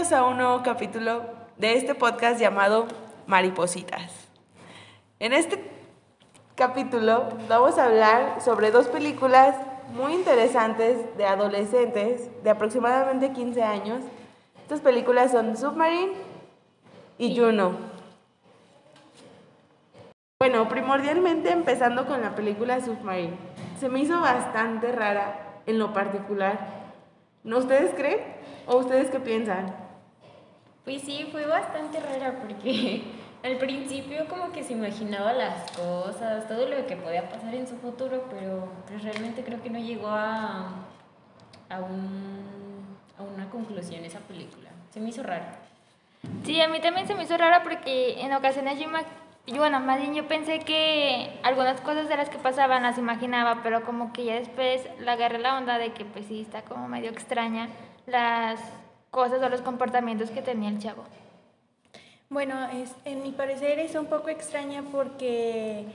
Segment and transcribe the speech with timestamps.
[0.00, 1.26] A un nuevo capítulo
[1.58, 2.88] de este podcast llamado
[3.26, 4.10] Maripositas.
[5.18, 5.62] En este
[6.54, 9.54] capítulo vamos a hablar sobre dos películas
[9.92, 14.00] muy interesantes de adolescentes de aproximadamente 15 años.
[14.62, 16.14] Estas películas son Submarine
[17.18, 17.72] y Juno.
[20.40, 23.36] Bueno, primordialmente empezando con la película Submarine.
[23.78, 26.58] Se me hizo bastante rara en lo particular.
[27.44, 28.20] ¿No ustedes creen?
[28.66, 29.89] ¿O ustedes qué piensan?
[30.90, 33.00] Pues sí, fue bastante rara porque
[33.44, 37.76] al principio como que se imaginaba las cosas, todo lo que podía pasar en su
[37.76, 40.74] futuro, pero pues realmente creo que no llegó a,
[41.68, 44.70] a, un, a una conclusión esa película.
[44.92, 45.60] Se me hizo rara.
[46.44, 48.88] Sí, a mí también se me hizo rara porque en ocasiones yo,
[49.46, 53.60] yo, bueno, más bien yo pensé que algunas cosas de las que pasaban las imaginaba,
[53.62, 56.88] pero como que ya después la agarré la onda de que pues sí, está como
[56.88, 57.68] medio extraña
[58.08, 58.60] las
[59.10, 61.04] cosas o los comportamientos que tenía el chavo.
[62.28, 65.86] Bueno, es, en mi parecer es un poco extraña porque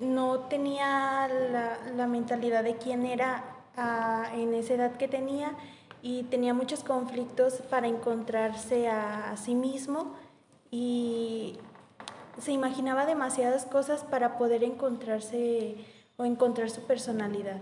[0.00, 3.44] no tenía la, la mentalidad de quién era
[3.76, 5.52] uh, en esa edad que tenía
[6.00, 10.14] y tenía muchos conflictos para encontrarse a, a sí mismo
[10.70, 11.58] y
[12.40, 15.76] se imaginaba demasiadas cosas para poder encontrarse
[16.16, 17.60] o encontrar su personalidad.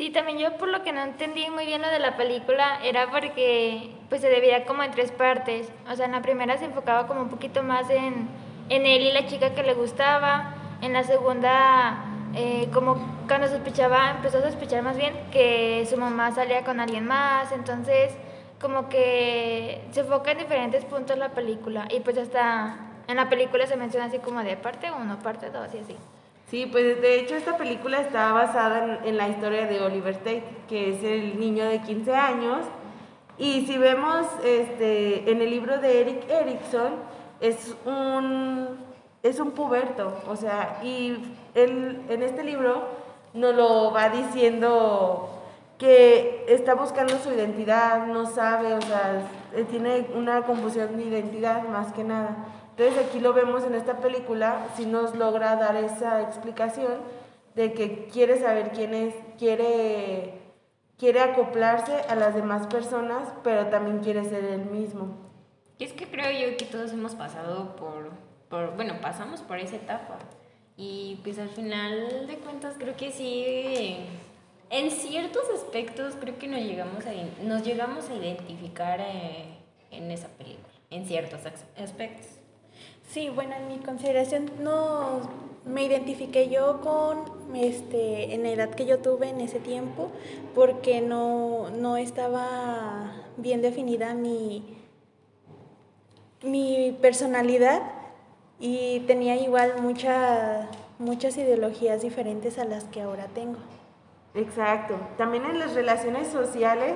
[0.00, 3.10] Sí, también yo por lo que no entendí muy bien lo de la película era
[3.10, 5.70] porque pues se debía como en tres partes.
[5.92, 8.26] O sea, en la primera se enfocaba como un poquito más en,
[8.70, 10.54] en él y la chica que le gustaba.
[10.80, 12.02] En la segunda,
[12.34, 12.96] eh, como
[13.28, 17.52] cuando sospechaba, empezó a sospechar más bien que su mamá salía con alguien más.
[17.52, 18.14] Entonces,
[18.58, 21.86] como que se enfoca en diferentes puntos la película.
[21.90, 22.74] Y pues hasta
[23.06, 25.96] en la película se menciona así como de parte 1, parte 2 y así.
[26.50, 30.90] Sí, pues de hecho esta película está basada en, la historia de Oliver Tate, que
[30.90, 32.66] es el niño de 15 años.
[33.38, 36.94] Y si vemos este, en el libro de Eric Erickson,
[37.40, 38.66] es un,
[39.22, 41.18] es un puberto, o sea, y
[41.54, 42.82] él en este libro
[43.32, 45.30] nos lo va diciendo
[45.78, 49.22] que está buscando su identidad, no sabe, o sea,
[49.70, 52.36] tiene una confusión de identidad más que nada.
[52.80, 56.94] Entonces aquí lo vemos en esta película, si nos logra dar esa explicación
[57.54, 60.40] de que quiere saber quién es, quiere,
[60.96, 65.14] quiere acoplarse a las demás personas, pero también quiere ser él mismo.
[65.76, 68.12] Y es que creo yo que todos hemos pasado por,
[68.48, 70.16] por, bueno, pasamos por esa etapa.
[70.78, 73.98] Y pues al final de cuentas creo que sí,
[74.70, 79.58] en ciertos aspectos creo que nos llegamos a, nos llegamos a identificar eh,
[79.90, 81.40] en esa película, en ciertos
[81.76, 82.39] aspectos.
[83.12, 85.22] Sí, bueno, en mi consideración no
[85.64, 87.24] me identifiqué yo con
[87.56, 90.12] este en la edad que yo tuve en ese tiempo
[90.54, 94.78] porque no, no estaba bien definida mi,
[96.44, 97.82] mi personalidad
[98.60, 100.68] y tenía igual mucha,
[101.00, 103.58] muchas ideologías diferentes a las que ahora tengo.
[104.34, 104.94] Exacto.
[105.18, 106.94] También en las relaciones sociales,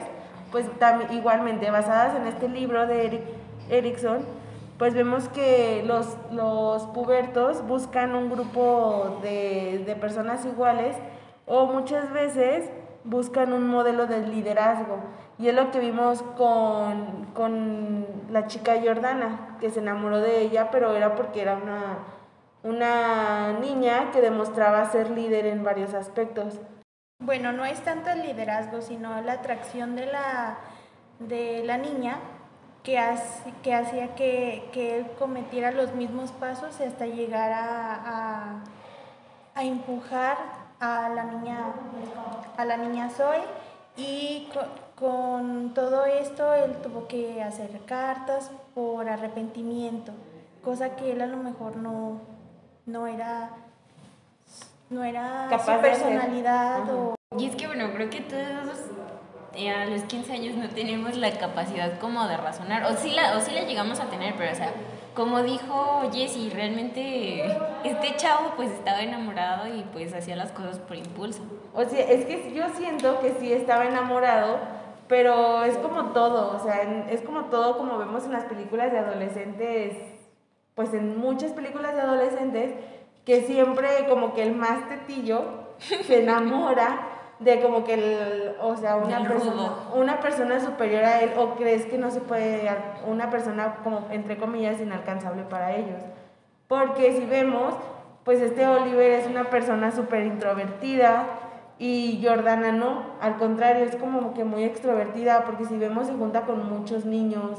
[0.53, 0.67] pues
[1.11, 3.23] igualmente basadas en este libro de Eric
[3.69, 4.44] Erickson,
[4.79, 10.97] pues vemos que los, los pubertos buscan un grupo de, de, personas iguales
[11.47, 12.71] o muchas veces
[13.05, 14.99] buscan un modelo de liderazgo.
[15.39, 20.71] Y es lo que vimos con, con la chica Jordana, que se enamoró de ella,
[20.71, 21.99] pero era porque era una,
[22.63, 26.61] una niña que demostraba ser líder en varios aspectos.
[27.23, 30.59] Bueno, no es tanto el liderazgo, sino la atracción de la,
[31.21, 32.19] de la niña
[32.85, 38.65] que, hace, que hacía que, que, él cometiera los mismos pasos hasta llegar a, a,
[39.55, 40.37] a, empujar
[40.79, 41.73] a la niña,
[42.57, 43.43] a la niña Zoe.
[43.97, 50.13] Y con, con, todo esto él tuvo que hacer cartas por arrepentimiento,
[50.63, 52.21] cosa que él a lo mejor no,
[52.87, 53.51] no era
[54.91, 57.15] no era Capaz su personalidad o...
[57.37, 58.79] Y es que bueno, creo que todos
[59.57, 63.37] eh, a los 15 años no tenemos la capacidad como de razonar, o sí, la,
[63.37, 64.73] o sí la llegamos a tener, pero o sea,
[65.15, 67.45] como dijo Jessy, realmente
[67.85, 71.43] este chavo pues estaba enamorado y pues hacía las cosas por impulso.
[71.73, 74.59] O sea, es que yo siento que sí estaba enamorado,
[75.07, 78.99] pero es como todo, o sea, es como todo como vemos en las películas de
[78.99, 79.97] adolescentes,
[80.75, 82.73] pues en muchas películas de adolescentes,
[83.25, 85.45] que siempre como que el más tetillo
[86.07, 91.33] se enamora de como que, el, o sea, una persona, una persona superior a él,
[91.37, 92.69] o crees que no se puede,
[93.07, 96.03] una persona como, entre comillas, inalcanzable para ellos.
[96.69, 97.75] Porque si vemos,
[98.25, 101.27] pues este Oliver es una persona súper introvertida
[101.79, 106.43] y Jordana no, al contrario, es como que muy extrovertida, porque si vemos se junta
[106.43, 107.59] con muchos niños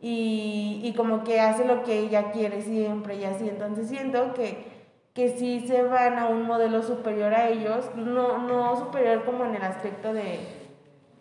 [0.00, 3.48] y, y como que hace lo que ella quiere siempre y así.
[3.48, 4.79] Entonces siento que,
[5.14, 9.56] que sí se van a un modelo superior a ellos, no, no superior como en
[9.56, 10.40] el aspecto de,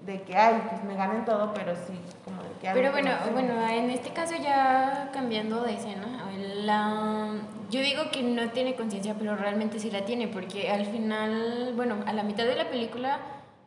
[0.06, 2.70] de que, ay, pues me ganen todo, pero sí como de que...
[2.72, 7.34] Pero bueno, bueno, en este caso ya cambiando de escena, la,
[7.72, 11.96] yo digo que no tiene conciencia, pero realmente sí la tiene, porque al final, bueno,
[12.06, 13.20] a la mitad de la película,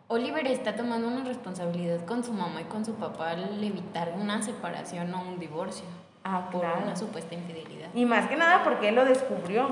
[0.09, 4.43] Oliver está tomando una responsabilidad con su mamá y con su papá al evitar una
[4.43, 5.87] separación o un divorcio
[6.25, 6.83] Ah, por claro.
[6.85, 7.89] una supuesta infidelidad.
[7.95, 9.71] Y más que nada porque él lo descubrió.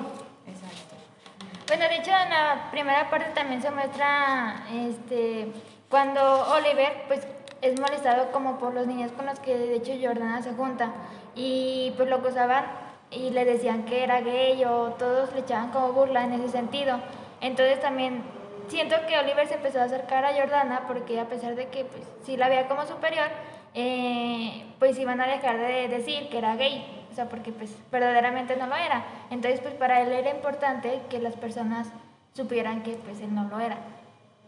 [1.71, 5.53] Bueno, de hecho en la primera parte también se muestra este
[5.89, 6.21] cuando
[6.53, 7.25] Oliver pues
[7.63, 10.91] es molestado como por los niños con los que de hecho Jordana se junta
[11.37, 12.65] y pues lo acosaban
[13.13, 16.99] y le decían que era gay o todos le echaban como burla en ese sentido.
[17.41, 18.25] Entonces también
[18.67, 22.03] siento que Oliver se empezó a acercar a Jordana porque a pesar de que pues
[22.27, 23.29] sí la veía como superior,
[23.75, 28.57] eh, pues iban a dejar de decir que era gay, o sea, porque pues verdaderamente
[28.57, 29.05] no lo era.
[29.31, 31.89] Entonces pues para él era importante que las personas
[32.33, 33.77] supieran que pues él no lo era.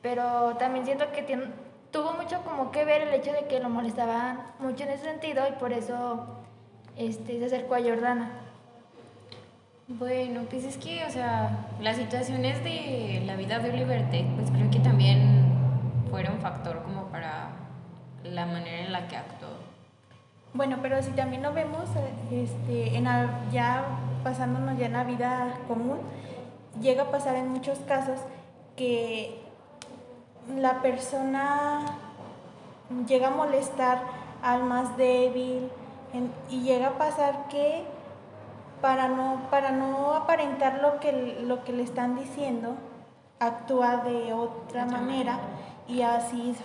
[0.02, 1.46] Pero también siento que tiene-
[1.90, 5.44] tuvo mucho como que ver el hecho de que lo molestaban mucho en ese sentido
[5.48, 6.26] y por eso
[6.96, 8.30] este, se acercó a Jordana.
[9.88, 14.04] Bueno, pues es que, o sea, las situaciones de la vida de Oliver
[14.36, 15.52] pues creo que también
[16.10, 17.50] fueron factor como para
[18.24, 19.48] la manera en la que actuó.
[20.54, 21.84] Bueno, pero si también lo vemos,
[22.30, 23.84] este, en la- ya
[24.22, 25.98] pasándonos ya en la vida común,
[26.80, 28.18] llega a pasar en muchos casos
[28.76, 29.40] que
[30.56, 31.80] la persona
[33.06, 34.02] llega a molestar
[34.42, 35.70] al más débil
[36.12, 37.84] en- y llega a pasar que
[38.82, 42.74] para no, para no aparentar lo que, lo que le están diciendo,
[43.38, 45.38] actúa de otra Otra manera
[45.86, 46.56] y así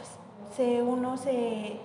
[0.56, 1.78] se, uno se,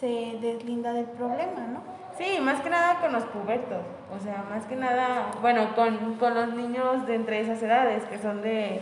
[0.00, 1.82] se deslinda del problema, ¿no?
[2.16, 3.82] Sí, más que nada con los pubertos.
[4.14, 8.18] O sea, más que nada, bueno, con, con los niños de entre esas edades, que
[8.18, 8.80] son de,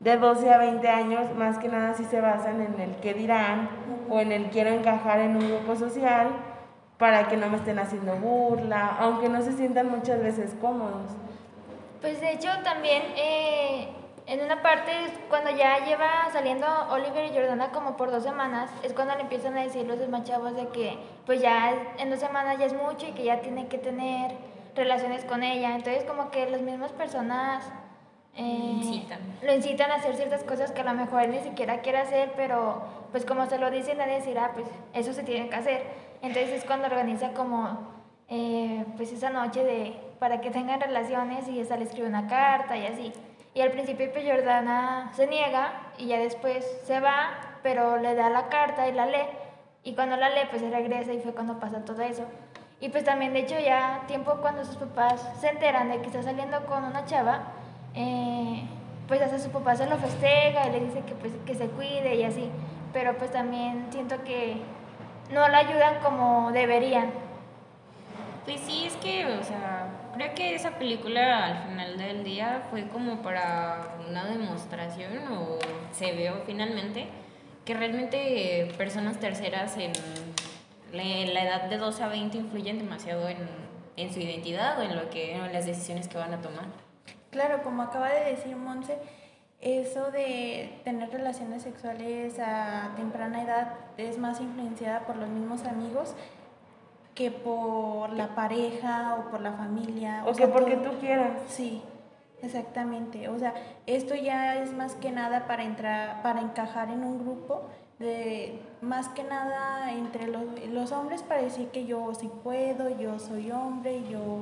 [0.00, 3.68] de 12 a 20 años, más que nada sí se basan en el qué dirán
[4.08, 6.28] o en el quiero encajar en un grupo social
[6.98, 11.12] para que no me estén haciendo burla, aunque no se sientan muchas veces cómodos.
[12.00, 13.88] Pues de hecho también eh,
[14.26, 14.92] en una parte
[15.28, 19.56] cuando ya lleva saliendo Oliver y Jordana como por dos semanas es cuando le empiezan
[19.58, 23.06] a decir los demás chavos de que pues ya en dos semanas ya es mucho
[23.06, 24.32] y que ya tiene que tener
[24.74, 25.74] relaciones con ella.
[25.74, 27.64] Entonces como que las mismas personas
[28.36, 29.20] eh, Incitan.
[29.42, 32.32] lo incitan a hacer ciertas cosas que a lo mejor él ni siquiera quiere hacer,
[32.34, 32.82] pero
[33.12, 35.82] pues como se lo dicen a decir, ah, pues eso se tiene que hacer.
[36.22, 37.92] Entonces es cuando organiza como
[38.28, 42.76] eh, pues esa noche de para que tengan relaciones y esa le escribe una carta
[42.76, 43.12] y así.
[43.54, 47.30] Y al principio pues Jordana se niega y ya después se va,
[47.62, 49.28] pero le da la carta y la lee.
[49.84, 52.24] Y cuando la lee pues se regresa y fue cuando pasa todo eso.
[52.80, 56.22] Y pues también de hecho ya tiempo cuando sus papás se enteran de que está
[56.22, 57.52] saliendo con una chava,
[57.94, 58.64] eh,
[59.06, 62.16] pues hasta su papá se lo festeja y le dice que pues que se cuide
[62.16, 62.50] y así.
[62.92, 64.56] Pero pues también siento que
[65.30, 67.12] no la ayudan como deberían.
[68.44, 72.88] Pues sí, es que, o sea, creo que esa película al final del día fue
[72.88, 75.58] como para una demostración o
[75.92, 77.08] se vio finalmente
[77.64, 79.92] que realmente personas terceras en
[80.92, 83.38] la, edad de 12 a 20 influyen demasiado en,
[83.96, 86.66] en su identidad o en lo que en las decisiones que van a tomar.
[87.30, 88.98] Claro, como acaba de decir Monse,
[89.60, 96.14] eso de tener relaciones sexuales a temprana edad es más influenciada por los mismos amigos
[97.14, 100.22] que por la pareja o por la familia.
[100.26, 101.32] O sea, que porque todo- tú quieras.
[101.48, 101.82] Sí,
[102.42, 103.28] exactamente.
[103.28, 103.54] O sea,
[103.86, 107.62] esto ya es más que nada para entrar, para encajar en un grupo
[107.98, 113.18] de más que nada entre los, los hombres para decir que yo sí puedo, yo
[113.20, 114.40] soy hombre, yo,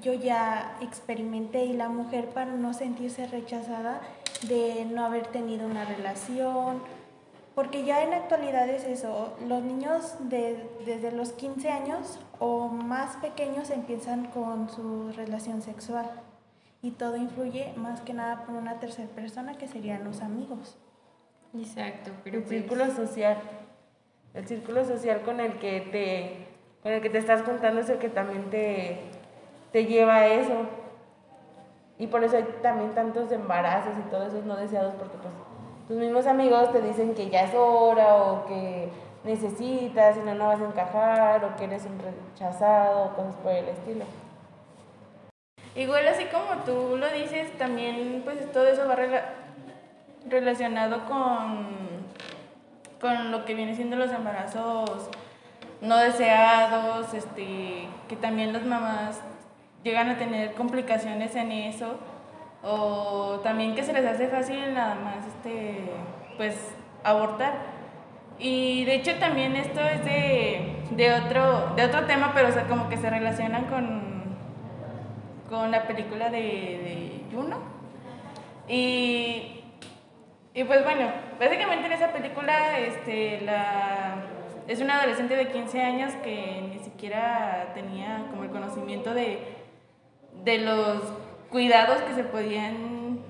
[0.00, 4.00] yo ya experimenté y la mujer para no sentirse rechazada
[4.48, 6.80] de no haber tenido una relación.
[7.54, 12.66] Porque ya en la actualidad es eso, los niños de- desde los 15 años o
[12.68, 16.10] más pequeños empiezan con su relación sexual
[16.82, 20.76] y todo influye más que nada por una tercera persona que serían los amigos.
[21.56, 23.38] Exacto, pero El pues, círculo social.
[24.34, 26.48] El círculo social con el que te,
[26.82, 28.98] con el que te estás juntando es el que también te,
[29.70, 30.66] te lleva a eso.
[31.98, 35.32] Y por eso hay también tantos embarazos y todos esos no deseados, porque pues
[35.88, 38.88] tus mismos amigos te dicen que ya es hora o que
[39.24, 43.52] necesitas, si no, no vas a encajar, o que eres un rechazado, o cosas por
[43.52, 44.04] el estilo.
[45.74, 49.24] Igual así como tú lo dices, también pues todo eso va rela-
[50.28, 51.66] relacionado con,
[53.00, 55.08] con lo que viene siendo los embarazos
[55.80, 59.20] no deseados, este, que también las mamás
[59.82, 61.96] llegan a tener complicaciones en eso,
[62.64, 65.90] o también que se les hace fácil nada más, este,
[66.36, 67.74] pues, abortar.
[68.38, 72.88] Y de hecho también esto es de, otro, de otro tema, pero o sea, como
[72.88, 74.36] que se relacionan con,
[75.48, 77.58] con la película de, de Juno.
[78.66, 79.62] Y,
[80.54, 84.16] y pues bueno, básicamente en esa película este, la,
[84.66, 89.38] es una adolescente de 15 años que ni siquiera tenía como el conocimiento de,
[90.42, 91.02] de los
[91.54, 93.20] cuidados que se podían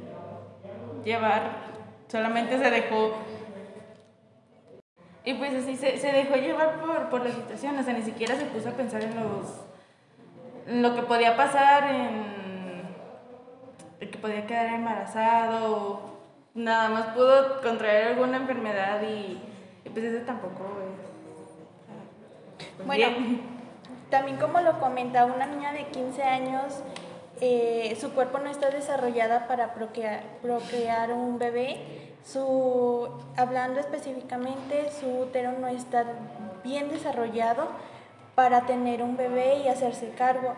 [1.05, 1.43] llevar,
[2.09, 3.19] solamente se dejó
[5.27, 8.35] y pues así se, se dejó llevar por, por, la situación, o sea, ni siquiera
[8.35, 9.61] se puso a pensar en los
[10.67, 12.25] lo que podía pasar, en,
[14.01, 16.01] que podía quedar embarazado,
[16.55, 19.39] nada más pudo contraer alguna enfermedad y,
[19.91, 22.67] pues eso tampoco es...
[22.77, 23.07] Pues bueno,
[24.09, 26.83] también como lo comenta, una niña de 15 años,
[27.47, 35.53] eh, su cuerpo no está desarrollada para procrear, un bebé su, hablando específicamente, su útero
[35.53, 36.07] no está
[36.65, 37.69] bien desarrollado
[38.35, 40.55] para tener un bebé y hacerse cargo.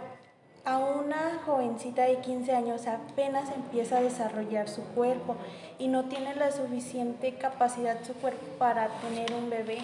[0.65, 5.35] A una jovencita de 15 años apenas empieza a desarrollar su cuerpo
[5.81, 9.79] y no tiene la suficiente capacidad su cuerpo para tener un bebé.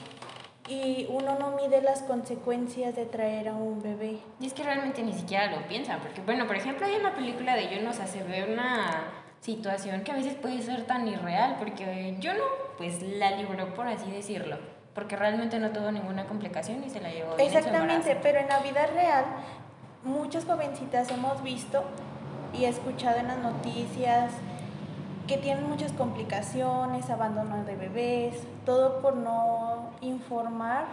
[0.69, 4.21] Y uno no mide las consecuencias de traer a un bebé.
[4.41, 7.57] Y es que realmente ni siquiera lo piensan, porque bueno, por ejemplo, hay una película
[7.57, 11.57] de Yo no sé, se ve una situación que a veces puede ser tan irreal,
[11.59, 12.45] porque yo no,
[12.79, 14.57] pues la libró, por así decirlo,
[14.95, 18.87] porque realmente no tuvo ninguna complicación y se la llevó Exactamente, pero en la vida
[18.87, 19.25] real
[20.05, 21.83] muchas jovencitas hemos visto
[22.53, 24.33] y escuchado en las noticias
[25.27, 30.85] que tienen muchas complicaciones, abandono de bebés, todo por no informar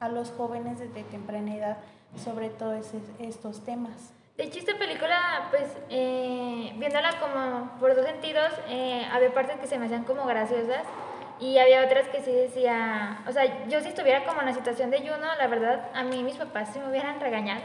[0.00, 1.76] a los jóvenes desde temprana edad
[2.16, 2.86] sobre todos
[3.18, 4.12] estos temas.
[4.36, 9.66] De hecho, esta película, pues, eh, viéndola como por dos sentidos, eh, había partes que
[9.66, 10.84] se me hacían como graciosas
[11.40, 14.90] y había otras que sí decía, o sea, yo si estuviera como en la situación
[14.90, 17.62] de Juno, la verdad, a mí mis papás sí me hubieran regañado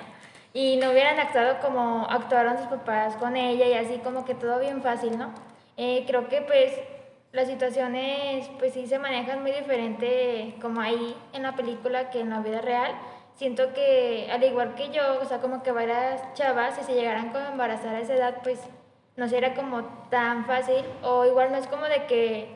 [0.54, 4.60] y no hubieran actuado como actuaron sus papás con ella y así como que todo
[4.60, 5.32] bien fácil, ¿no?
[5.78, 6.74] Eh, creo que pues
[7.32, 12.30] las situaciones pues sí se manejan muy diferente como ahí en la película que en
[12.30, 12.94] la vida real
[13.36, 17.36] siento que al igual que yo, o sea, como que varias chavas, si se llegaran
[17.36, 18.60] a embarazar a esa edad, pues
[19.16, 22.50] no sería como tan fácil, o igual no es como de que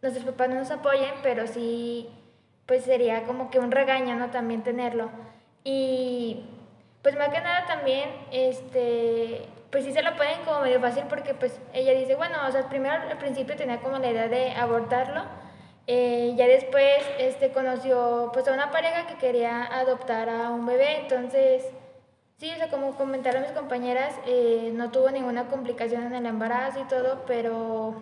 [0.00, 2.08] nuestros papás no nos apoyen, pero sí,
[2.66, 4.30] pues sería como que un regaño, ¿no?
[4.30, 5.10] También tenerlo.
[5.64, 6.44] Y
[7.02, 11.32] pues más que nada también, este, pues sí se lo pueden como medio fácil porque
[11.32, 15.22] pues ella dice, bueno, o sea, primero al principio tenía como la idea de abortarlo,
[15.86, 20.98] eh, ya después este, conoció pues, a una pareja que quería adoptar a un bebé,
[21.00, 21.64] entonces,
[22.36, 26.80] sí, o sea, como comentaron mis compañeras, eh, no tuvo ninguna complicación en el embarazo
[26.80, 27.94] y todo, pero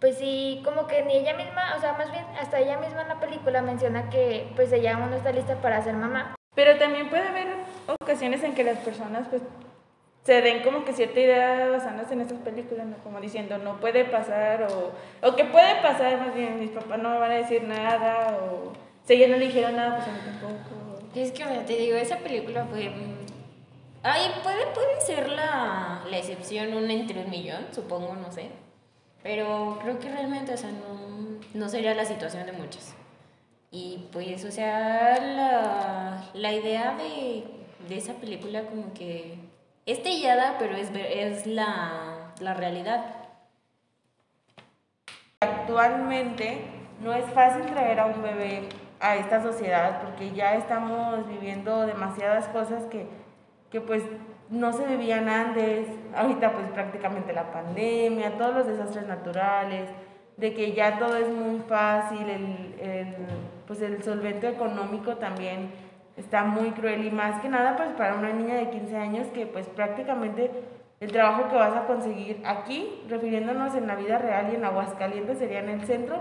[0.00, 3.08] pues sí, como que ni ella misma, o sea, más bien hasta ella misma en
[3.08, 6.34] la película menciona que pues ella aún no está lista para ser mamá.
[6.56, 7.46] Pero también puede haber
[7.86, 9.42] ocasiones en que las personas pues
[10.22, 12.96] se den como que cierta idea basándose en estas películas, ¿no?
[12.98, 14.92] como diciendo, no puede pasar, o,
[15.26, 18.72] o que puede pasar, más bien, mis papás no me van a decir nada, o
[19.06, 20.90] si ellos no le dijeron nada, pues a mí tampoco.
[21.14, 22.92] Es que, te digo, esa película fue...
[24.02, 28.50] Ay, puede, puede ser la, la excepción, una entre un millón, supongo, no sé.
[29.22, 32.94] Pero creo que realmente, o sea, no, no sería la situación de muchos.
[33.70, 37.44] Y pues, o sea, la, la idea de,
[37.88, 39.49] de esa película como que
[39.92, 43.04] es tellada, pero es, es la, la realidad.
[45.40, 46.62] Actualmente
[47.02, 48.68] no es fácil traer a un bebé
[49.00, 53.06] a esta sociedad porque ya estamos viviendo demasiadas cosas que,
[53.70, 54.02] que pues
[54.50, 59.88] no se vivían antes, ahorita pues prácticamente la pandemia, todos los desastres naturales,
[60.36, 63.16] de que ya todo es muy fácil, el, el,
[63.66, 65.70] pues el solvento económico también
[66.20, 69.46] está muy cruel y más que nada pues para una niña de 15 años que
[69.46, 70.50] pues prácticamente
[71.00, 75.38] el trabajo que vas a conseguir aquí, refiriéndonos en la vida real y en Aguascalientes
[75.38, 76.20] sería en el centro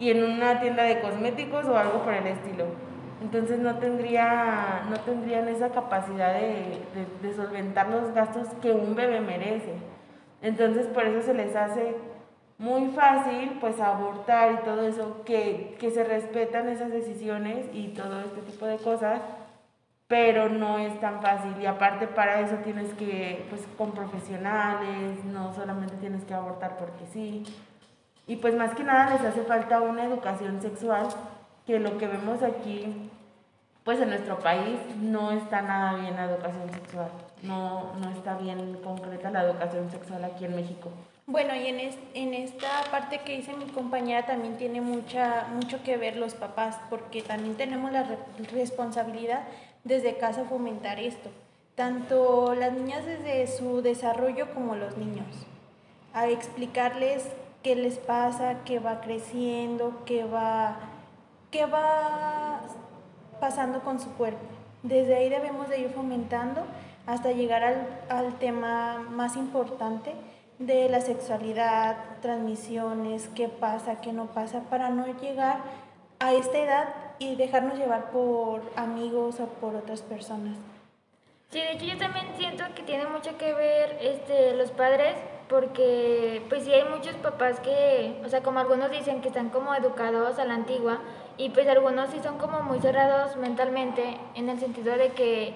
[0.00, 2.64] y en una tienda de cosméticos o algo por el estilo.
[3.22, 6.80] Entonces no, tendría, no tendrían esa capacidad de,
[7.22, 9.74] de, solventar los gastos que un bebé merece.
[10.42, 11.94] Entonces por eso se les hace
[12.60, 18.20] muy fácil pues abortar y todo eso, que, que se respetan esas decisiones y todo
[18.20, 19.22] este tipo de cosas,
[20.06, 25.54] pero no es tan fácil y aparte para eso tienes que, pues con profesionales, no
[25.54, 27.44] solamente tienes que abortar porque sí.
[28.26, 31.08] Y pues más que nada les hace falta una educación sexual,
[31.66, 33.10] que lo que vemos aquí
[33.84, 37.08] pues en nuestro país no está nada bien la educación sexual,
[37.42, 40.90] no, no está bien concreta la educación sexual aquí en México.
[41.30, 41.78] Bueno, y en,
[42.14, 46.76] en esta parte que dice mi compañera también tiene mucha, mucho que ver los papás,
[46.90, 48.04] porque también tenemos la
[48.52, 49.44] responsabilidad
[49.84, 51.30] desde casa fomentar esto,
[51.76, 55.28] tanto las niñas desde su desarrollo como los niños,
[56.14, 57.28] a explicarles
[57.62, 60.80] qué les pasa, qué va creciendo, qué va,
[61.52, 62.62] qué va
[63.38, 64.40] pasando con su cuerpo.
[64.82, 66.62] Desde ahí debemos de ir fomentando
[67.06, 70.12] hasta llegar al, al tema más importante
[70.60, 75.58] de la sexualidad, transmisiones, qué pasa, qué no pasa, para no llegar
[76.18, 76.88] a esta edad
[77.18, 80.56] y dejarnos llevar por amigos o por otras personas.
[81.48, 85.16] Sí, de hecho yo también siento que tiene mucho que ver este, los padres,
[85.48, 89.74] porque pues sí hay muchos papás que, o sea, como algunos dicen que están como
[89.74, 91.00] educados a la antigua,
[91.38, 95.54] y pues algunos sí son como muy cerrados mentalmente, en el sentido de que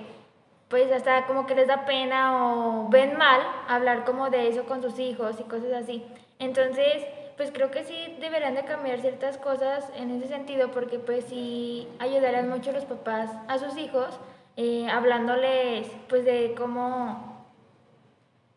[0.68, 4.82] pues hasta como que les da pena o ven mal hablar como de eso con
[4.82, 6.04] sus hijos y cosas así.
[6.38, 7.04] Entonces,
[7.36, 11.88] pues creo que sí deberían de cambiar ciertas cosas en ese sentido porque pues sí
[11.98, 14.18] ayudarán mucho los papás a sus hijos
[14.56, 17.34] eh, hablándoles pues de cómo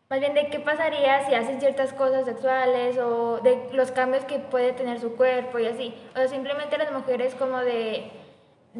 [0.08, 4.38] más bien de qué pasaría si hacen ciertas cosas sexuales o de los cambios que
[4.38, 5.94] puede tener su cuerpo y así.
[6.16, 8.10] O simplemente las mujeres como de,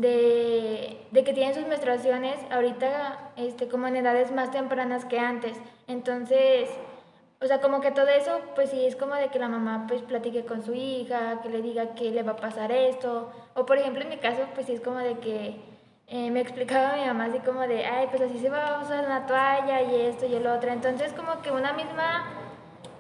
[0.00, 5.56] de, de, que tienen sus menstruaciones ahorita este, como en edades más tempranas que antes.
[5.86, 6.70] Entonces,
[7.40, 10.02] o sea, como que todo eso, pues sí, es como de que la mamá pues
[10.02, 13.30] platique con su hija, que le diga que le va a pasar esto.
[13.54, 15.56] O por ejemplo en mi caso, pues sí es como de que
[16.06, 19.04] eh, me explicaba mi mamá así como de, ay, pues así se va a usar
[19.04, 20.70] una toalla y esto y el otro.
[20.70, 22.24] Entonces como que una misma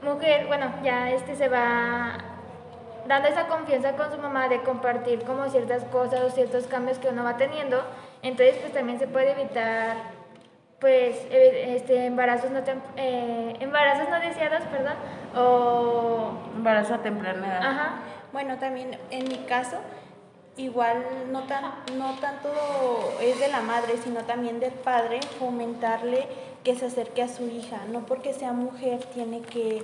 [0.02, 2.37] mujer, bueno, ya este se va
[3.08, 7.08] dando esa confianza con su mamá de compartir como ciertas cosas o ciertos cambios que
[7.08, 7.82] uno va teniendo.
[8.22, 9.96] Entonces pues también se puede evitar
[10.78, 12.60] pues este embarazos no
[12.96, 14.94] eh, embarazos no deseados, perdón,
[15.34, 17.62] o embarazo a temprana edad.
[17.62, 17.90] Ajá.
[18.32, 19.78] Bueno, también en mi caso
[20.56, 21.64] igual no, tan,
[21.96, 22.50] no tanto
[23.20, 26.26] es de la madre, sino también del padre, fomentarle
[26.64, 27.78] que se acerque a su hija.
[27.90, 29.82] No porque sea mujer tiene que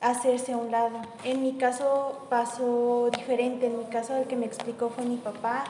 [0.00, 1.00] hacerse a un lado.
[1.24, 5.64] En mi caso pasó diferente, en mi caso el que me explicó fue mi papá.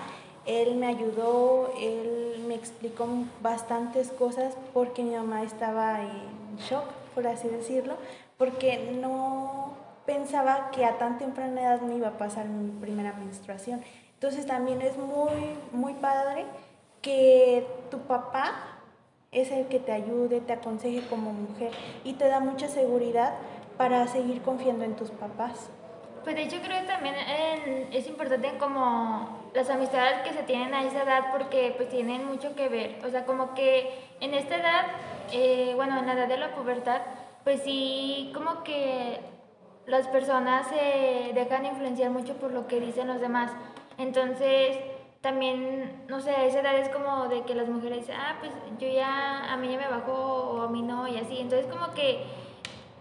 [0.46, 3.06] Él me ayudó, él me explicó
[3.42, 7.94] bastantes cosas porque mi mamá estaba en shock, por así decirlo,
[8.38, 9.74] porque no
[10.06, 13.82] pensaba que a tan temprana edad me iba a pasar mi primera menstruación.
[14.14, 16.46] Entonces también es muy, muy padre
[17.02, 18.52] que tu papá
[19.32, 21.70] es el que te ayude, te aconseje como mujer
[22.04, 23.34] y te da mucha seguridad
[23.80, 25.70] para seguir confiando en tus papás.
[26.22, 27.14] Pues de hecho creo que también
[27.90, 32.54] es importante como las amistades que se tienen a esa edad porque pues tienen mucho
[32.54, 32.98] que ver.
[33.06, 34.84] O sea, como que en esta edad,
[35.32, 37.00] eh, bueno, en la edad de la pubertad,
[37.42, 39.18] pues sí, como que
[39.86, 43.50] las personas se dejan influenciar mucho por lo que dicen los demás.
[43.96, 44.76] Entonces,
[45.22, 48.88] también, no sé, a esa edad es como de que las mujeres ah, pues yo
[48.88, 51.38] ya, a mí ya me bajó o a mí no, y así.
[51.38, 52.26] Entonces, como que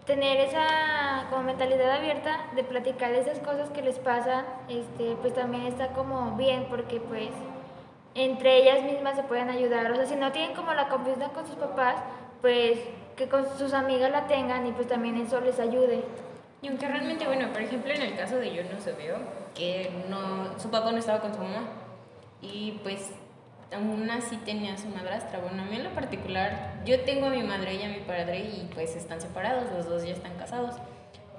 [0.06, 5.66] tener esa como mentalidad abierta de platicar esas cosas que les pasan, este, pues también
[5.66, 7.30] está como bien, porque pues
[8.14, 9.90] entre ellas mismas se pueden ayudar.
[9.90, 11.96] O sea, si no tienen como la confianza con sus papás,
[12.40, 12.78] pues
[13.16, 16.02] que con sus amigas la tengan y pues también eso les ayude.
[16.62, 19.16] Y aunque realmente, bueno, por ejemplo, en el caso de yo no se veo,
[19.54, 21.68] que no, su papá no estaba con su mamá.
[22.42, 23.12] Y pues
[23.74, 25.38] aún así tenía su madrastra.
[25.38, 28.40] Bueno, a mí en lo particular, yo tengo a mi madre y a mi padre
[28.40, 30.76] y pues están separados, los dos ya están casados.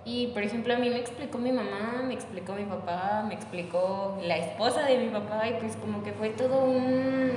[0.04, 4.18] Y por ejemplo, a mí me explicó mi mamá, me explicó mi papá, me explicó
[4.24, 7.32] la esposa de mi papá y pues como que fue todo un,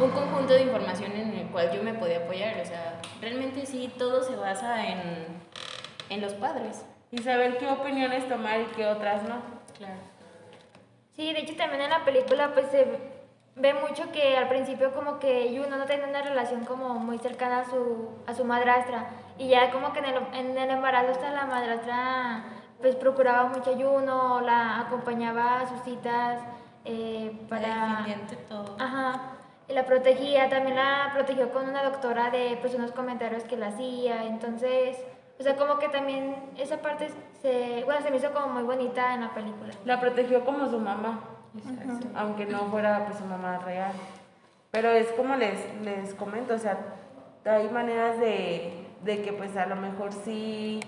[0.00, 2.58] un conjunto de información en el cual yo me podía apoyar.
[2.60, 5.38] O sea, realmente sí, todo se basa en
[6.10, 6.84] en los padres.
[7.10, 9.40] Y saber qué opiniones tomar y qué otras no.
[9.76, 10.00] Claro.
[11.16, 12.86] Sí, de hecho también en la película pues se
[13.60, 17.60] ve mucho que al principio como que Yuno no tenía una relación como muy cercana
[17.60, 21.30] a su, a su madrastra y ya como que en el, en el embarazo hasta
[21.30, 22.44] la madrastra
[22.80, 26.40] pues procuraba mucho Yuno, la acompañaba a sus citas
[26.84, 28.06] eh, para...
[28.48, 28.76] todo.
[28.78, 29.32] Ajá.
[29.68, 33.68] Y la protegía, también la protegió con una doctora de pues unos comentarios que la
[33.68, 34.96] hacía, entonces
[35.38, 37.08] o sea, como que también esa parte
[37.40, 39.72] se, bueno, se me hizo como muy bonita en la película.
[39.84, 41.20] La protegió como su mamá,
[42.14, 43.92] aunque no fuera pues su mamá real.
[44.70, 46.78] Pero es como les, les comento, o sea,
[47.44, 50.80] hay maneras de, de que pues a lo mejor sí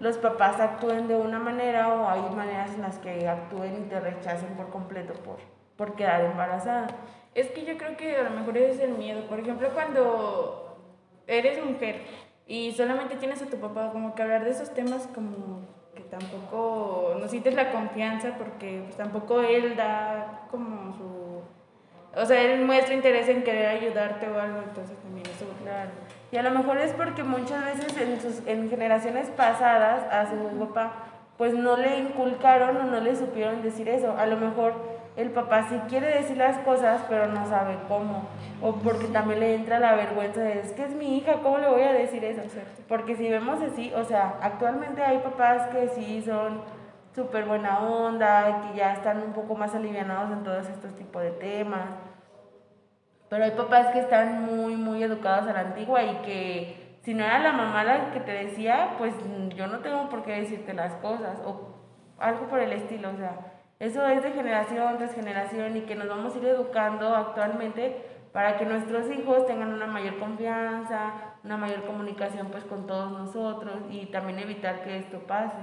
[0.00, 4.00] los papás actúen de una manera o hay maneras en las que actúen y te
[4.00, 5.38] rechacen por completo por,
[5.76, 6.88] por quedar embarazada.
[7.34, 9.26] Es que yo creo que a lo mejor ese es el miedo.
[9.26, 10.78] Por ejemplo, cuando
[11.26, 12.02] eres mujer
[12.46, 15.62] y solamente tienes a tu papá, como que hablar de esos temas como
[16.18, 22.20] tampoco no sientes la confianza porque pues, tampoco él da como su...
[22.20, 25.46] O sea, él muestra interés en querer ayudarte o algo, entonces también eso...
[25.62, 25.90] Claro.
[26.30, 30.58] Y a lo mejor es porque muchas veces en, sus, en generaciones pasadas a su
[30.58, 30.92] papá
[31.36, 34.16] pues no le inculcaron o no le supieron decir eso.
[34.16, 34.74] A lo mejor
[35.16, 38.26] el papá sí quiere decir las cosas, pero no sabe cómo.
[38.60, 41.68] O porque también le entra la vergüenza de, es que es mi hija, ¿cómo le
[41.68, 42.42] voy a decir eso?
[42.88, 46.62] Porque si vemos así, o sea, actualmente hay papás que sí son
[47.14, 51.30] súper buena onda, que ya están un poco más alivianados en todos estos tipos de
[51.30, 51.90] temas.
[53.28, 57.24] Pero hay papás que están muy, muy educados a la antigua y que si no
[57.24, 59.14] era la mamá la que te decía, pues
[59.54, 61.74] yo no tengo por qué decirte las cosas o
[62.18, 63.53] algo por el estilo, o sea
[63.84, 67.96] eso es de generación tras generación y que nos vamos a ir educando actualmente
[68.32, 73.82] para que nuestros hijos tengan una mayor confianza, una mayor comunicación pues con todos nosotros
[73.90, 75.58] y también evitar que esto pase.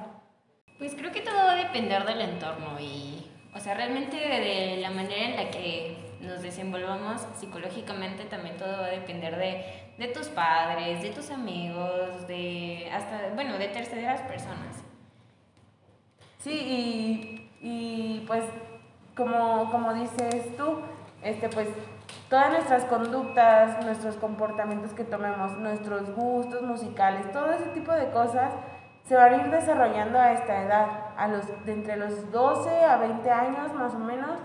[0.78, 4.92] Pues creo que todo va a depender del entorno y, o sea, realmente de, la
[4.92, 9.66] manera en la que nos desenvolvamos psicológicamente también todo va a depender de,
[9.98, 14.84] de tus padres, de tus amigos, de hasta, bueno, de terceras personas.
[16.38, 18.44] Sí, y y pues,
[19.16, 20.80] como, como dices tú,
[21.22, 21.68] este, pues
[22.30, 28.54] todas nuestras conductas, nuestros comportamientos que tomemos, nuestros gustos musicales, todo ese tipo de cosas
[29.04, 32.98] se van a ir desarrollando a esta edad, a los, de entre los 12 a
[32.98, 34.40] 20 años más o menos.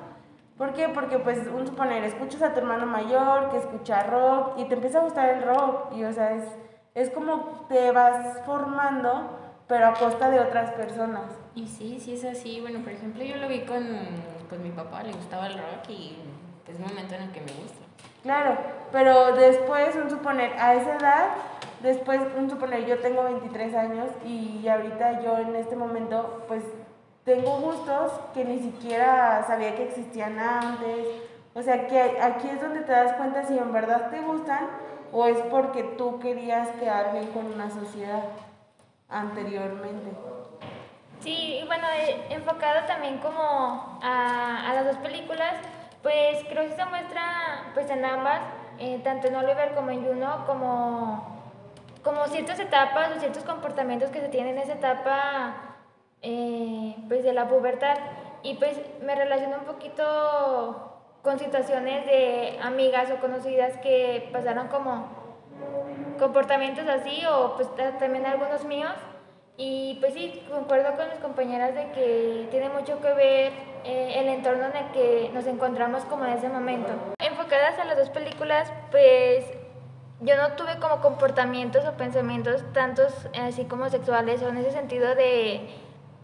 [0.59, 0.89] ¿Por qué?
[0.89, 4.99] Porque pues un suponer, escuchas a tu hermano mayor que escucha rock y te empieza
[4.99, 6.45] a gustar el rock y o sea, es,
[6.95, 11.33] es como te vas formando pero a costa de otras personas.
[11.55, 12.61] Y sí, sí es así.
[12.61, 13.85] Bueno, por ejemplo, yo lo vi con,
[14.49, 16.17] con mi papá, le gustaba el rock y
[16.69, 17.85] es un momento en el que me gusta.
[18.23, 18.57] Claro,
[18.93, 21.29] pero después, un suponer, a esa edad,
[21.83, 26.63] después, un suponer, yo tengo 23 años y ahorita yo en este momento, pues,
[27.25, 31.07] tengo gustos que ni siquiera sabía que existían antes.
[31.55, 34.69] O sea, que aquí es donde te das cuenta si en verdad te gustan
[35.13, 38.23] o es porque tú querías quedar bien con una sociedad
[39.09, 40.11] anteriormente.
[41.21, 45.55] Sí, y bueno, eh, enfocado también como a, a, las dos películas,
[46.03, 48.41] pues creo que se muestra pues en ambas,
[48.79, 51.41] eh, tanto en Oliver como en Juno, como,
[52.03, 55.55] como ciertas etapas o ciertos comportamientos que se tienen en esa etapa
[56.23, 57.97] eh, pues de la pubertad.
[58.43, 60.93] Y pues me relaciono un poquito
[61.23, 65.09] con situaciones de amigas o conocidas que pasaron como
[66.17, 68.95] comportamientos así o pues también algunos míos.
[69.59, 73.53] Y pues sí, concuerdo con mis compañeras de que tiene mucho que ver
[73.85, 76.93] eh, el entorno en el que nos encontramos como en ese momento.
[77.19, 79.47] Enfocadas a las dos películas, pues
[80.21, 85.15] yo no tuve como comportamientos o pensamientos tantos así como sexuales o en ese sentido
[85.15, 85.69] de,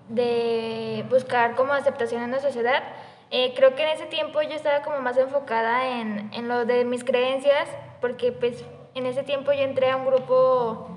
[0.08, 2.82] de buscar como aceptación en la sociedad.
[3.30, 6.84] Eh, creo que en ese tiempo yo estaba como más enfocada en, en lo de
[6.84, 7.66] mis creencias,
[8.02, 8.62] porque pues
[8.94, 10.88] en ese tiempo yo entré a un grupo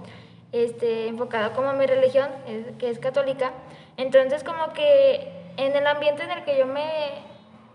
[0.51, 2.29] este, enfocado como a mi religión,
[2.79, 3.51] que es católica.
[3.97, 6.85] Entonces como que en el ambiente en el que yo me,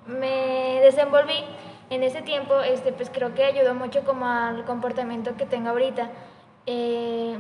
[0.06, 1.44] me desenvolví
[1.90, 6.10] en ese tiempo, este, pues creo que ayudó mucho como al comportamiento que tengo ahorita.
[6.66, 7.36] Eh,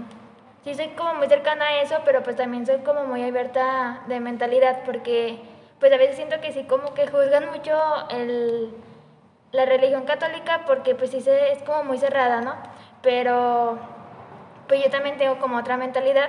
[0.64, 4.20] sí soy como muy cercana a eso, pero pues también soy como muy abierta de
[4.20, 5.38] mentalidad, porque
[5.78, 7.78] pues a veces siento que sí como que juzgan mucho
[8.10, 8.74] el
[9.52, 12.54] la religión católica porque pues sí se, es como muy cerrada, ¿no?
[13.02, 13.78] Pero
[14.68, 16.28] pues yo también tengo como otra mentalidad.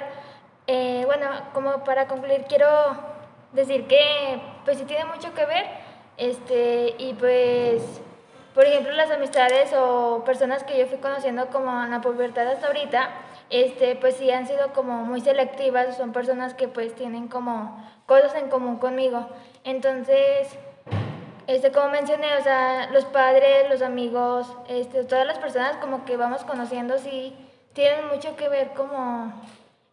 [0.67, 2.67] Eh, bueno, como para concluir quiero
[3.53, 5.65] decir que pues sí tiene mucho que ver
[6.17, 7.81] este y pues
[8.53, 12.67] por ejemplo las amistades o personas que yo fui conociendo como en la pubertad hasta
[12.67, 13.10] ahorita
[13.49, 18.36] este pues sí han sido como muy selectivas son personas que pues tienen como cosas
[18.36, 19.27] en común conmigo
[19.63, 20.57] entonces
[21.47, 26.17] este, como mencioné, o sea, los padres, los amigos, este, todas las personas como que
[26.17, 27.36] vamos conociendo, sí,
[27.73, 29.34] tienen mucho que ver como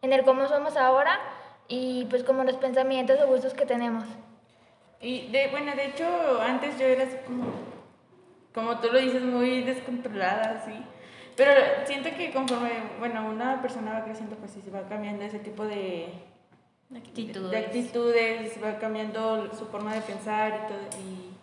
[0.02, 1.18] en el cómo somos ahora
[1.68, 4.04] y pues como los pensamientos o gustos que tenemos.
[5.00, 6.06] Y de, bueno, de hecho,
[6.40, 7.46] antes yo era como,
[8.52, 10.74] como tú lo dices, muy descontrolada, así.
[11.36, 11.52] Pero
[11.84, 15.64] siento que conforme, bueno, una persona va creciendo, pues sí se va cambiando ese tipo
[15.64, 16.08] de
[16.94, 21.00] actitudes, de, actitudes va cambiando su forma de pensar y todo.
[21.00, 21.37] Y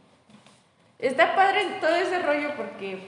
[0.99, 2.99] está padre todo ese rollo porque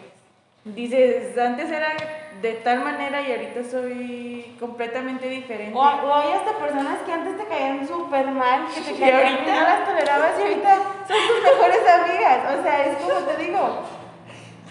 [0.65, 1.95] dices, antes era
[2.41, 5.77] de tal manera y ahorita soy completamente diferente.
[5.77, 9.61] O, hay hasta personas que antes te caían súper mal, que te caían y no
[9.61, 10.75] las tolerabas y ahorita
[11.07, 12.59] son tus mejores amigas.
[12.59, 13.83] O sea, es como te digo,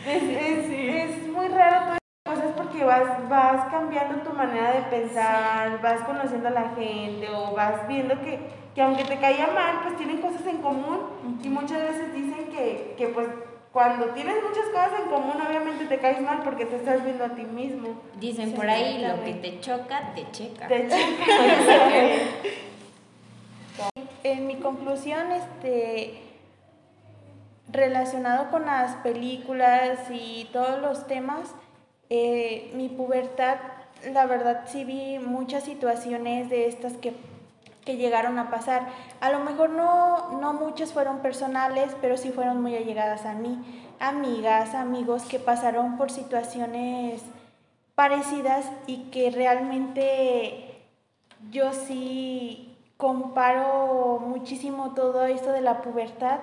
[0.07, 4.83] Es, es, es muy raro todas estas cosas porque vas, vas cambiando tu manera de
[4.83, 8.39] pensar, vas conociendo a la gente o vas viendo que,
[8.77, 10.99] que aunque te caía mal, pues tienen cosas en común
[11.43, 13.27] y muchas veces dicen que, que pues
[13.73, 17.31] cuando tienes muchas cosas en común obviamente te caes mal porque te estás viendo a
[17.31, 17.89] ti mismo.
[18.21, 20.69] Dicen por ahí, lo que te choca, te checa.
[20.69, 20.89] Te
[24.25, 26.21] En mi conclusión, este,
[27.73, 31.55] relacionado con las películas y todos los temas,
[32.11, 33.57] eh, mi pubertad,
[34.13, 37.15] la verdad sí vi muchas situaciones de estas que,
[37.87, 38.89] que llegaron a pasar.
[39.21, 43.59] A lo mejor no, no muchas fueron personales, pero sí fueron muy allegadas a mí.
[43.99, 47.23] Amigas, amigos que pasaron por situaciones
[47.95, 50.83] parecidas y que realmente
[51.51, 56.41] yo sí comparo muchísimo todo esto de la pubertad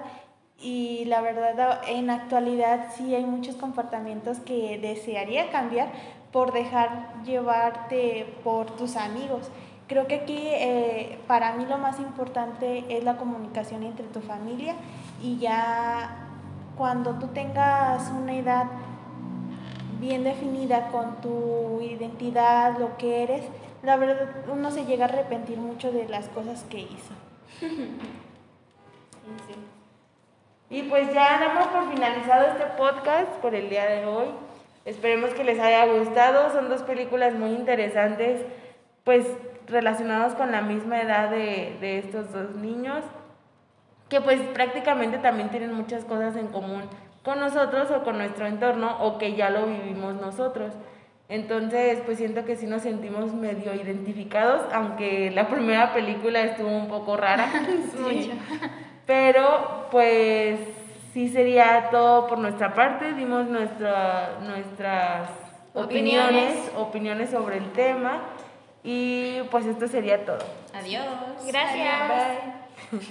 [0.60, 5.92] y la verdad en actualidad sí hay muchos comportamientos que desearía cambiar
[6.32, 9.50] por dejar llevarte por tus amigos.
[9.94, 14.74] Creo que aquí eh, para mí lo más importante es la comunicación entre tu familia
[15.22, 16.30] y ya
[16.76, 18.66] cuando tú tengas una edad
[20.00, 23.44] bien definida con tu identidad, lo que eres,
[23.84, 27.14] la verdad uno se llega a arrepentir mucho de las cosas que hizo.
[30.72, 34.26] Y pues ya damos por finalizado este podcast por el día de hoy.
[34.86, 36.52] Esperemos que les haya gustado.
[36.52, 38.42] Son dos películas muy interesantes,
[39.04, 39.28] pues
[39.68, 43.04] relacionadas con la misma edad de, de estos dos niños,
[44.10, 46.84] que pues prácticamente también tienen muchas cosas en común
[47.24, 50.74] con nosotros o con nuestro entorno o que ya lo vivimos nosotros.
[51.30, 56.88] Entonces, pues siento que sí nos sentimos medio identificados, aunque la primera película estuvo un
[56.90, 57.48] poco rara.
[58.00, 58.32] Mucho.
[59.08, 60.60] Pero pues
[61.14, 65.30] sí sería todo por nuestra parte, dimos nuestra, nuestras
[65.74, 66.72] opiniones, Opiniones.
[66.78, 68.22] opiniones sobre el tema
[68.84, 70.44] y pues esto sería todo.
[70.74, 71.06] Adiós.
[71.46, 72.10] Gracias.
[72.10, 73.00] Bye.